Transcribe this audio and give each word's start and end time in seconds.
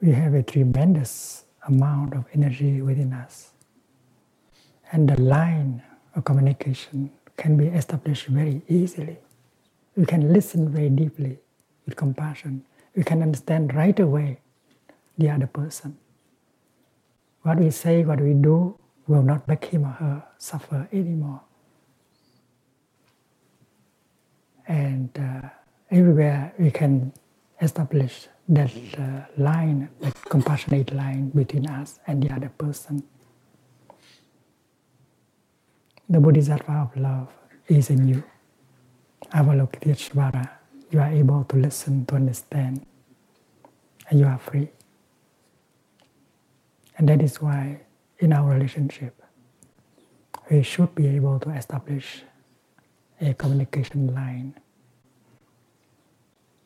we 0.00 0.12
have 0.12 0.34
a 0.34 0.42
tremendous 0.42 1.44
amount 1.66 2.14
of 2.14 2.24
energy 2.32 2.80
within 2.80 3.12
us. 3.12 3.52
And 4.92 5.08
the 5.08 5.20
line 5.20 5.82
of 6.14 6.24
communication 6.24 7.10
can 7.36 7.56
be 7.56 7.66
established 7.66 8.26
very 8.26 8.62
easily. 8.68 9.18
We 9.96 10.06
can 10.06 10.32
listen 10.32 10.70
very 10.70 10.88
deeply 10.88 11.38
with 11.84 11.96
compassion. 11.96 12.64
We 12.96 13.04
can 13.04 13.22
understand 13.22 13.74
right 13.74 13.98
away 13.98 14.40
the 15.18 15.30
other 15.30 15.46
person. 15.46 15.98
What 17.42 17.58
we 17.58 17.70
say, 17.70 18.04
what 18.04 18.20
we 18.20 18.34
do 18.34 18.78
will 19.06 19.22
not 19.22 19.46
make 19.48 19.64
him 19.66 19.84
or 19.84 19.90
her 19.90 20.24
suffer 20.38 20.88
anymore. 20.92 21.40
And 24.66 25.10
uh, 25.18 25.48
everywhere 25.90 26.52
we 26.58 26.70
can 26.70 27.12
establish 27.60 28.28
that 28.50 28.72
uh, 28.98 29.22
line, 29.38 29.88
that 30.00 30.14
compassionate 30.28 30.92
line 30.92 31.30
between 31.30 31.68
us 31.68 32.00
and 32.06 32.22
the 32.22 32.34
other 32.34 32.48
person. 32.48 33.02
The 36.08 36.18
Bodhisattva 36.18 36.72
of 36.72 36.96
love 37.00 37.28
is 37.68 37.90
in 37.90 38.08
you. 38.08 38.24
Avalokiteshvara, 39.32 40.50
you 40.90 40.98
are 40.98 41.12
able 41.12 41.44
to 41.44 41.56
listen, 41.56 42.04
to 42.06 42.16
understand, 42.16 42.84
and 44.08 44.18
you 44.18 44.26
are 44.26 44.38
free. 44.38 44.68
And 46.98 47.08
that 47.08 47.22
is 47.22 47.40
why 47.40 47.82
in 48.18 48.32
our 48.32 48.50
relationship, 48.50 49.22
we 50.50 50.64
should 50.64 50.92
be 50.96 51.06
able 51.06 51.38
to 51.38 51.50
establish 51.50 52.24
a 53.20 53.32
communication 53.34 54.12
line 54.12 54.54